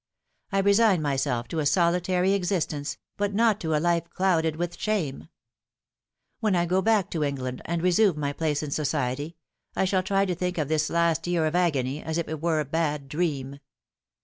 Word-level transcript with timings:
I 0.51 0.57
resign 0.61 1.03
myself 1.03 1.47
to 1.49 1.59
a 1.59 1.65
solitary 1.67 2.33
existence 2.33 2.97
but 3.17 3.35
not 3.35 3.59
to 3.59 3.75
a 3.75 3.79
life 3.79 4.09
clouded 4.09 4.55
with 4.55 4.75
shame. 4.79 5.29
When 6.39 6.55
I 6.55 6.65
go 6.65 6.81
back 6.81 7.11
to 7.11 7.23
England 7.23 7.61
and 7.65 7.83
resume 7.83 8.19
my 8.19 8.33
place 8.33 8.63
in 8.63 8.71
society, 8.71 9.35
I 9.75 9.85
shall 9.85 10.01
try 10.01 10.25
to 10.25 10.33
think 10.33 10.57
of 10.57 10.69
this 10.69 10.89
last 10.89 11.27
year 11.27 11.45
of 11.45 11.55
agony 11.55 12.01
as 12.01 12.17
if 12.17 12.27
it 12.27 12.41
were 12.41 12.59
a 12.59 12.65
bad 12.65 13.09
dream. 13.09 13.59